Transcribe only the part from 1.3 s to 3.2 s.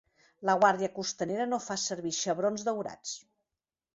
no fa servir xebrons daurats.